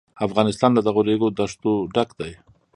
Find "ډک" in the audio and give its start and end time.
1.93-2.09